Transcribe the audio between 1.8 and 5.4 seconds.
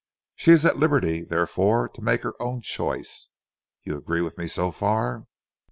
to make her own choice. You agree with me so far?"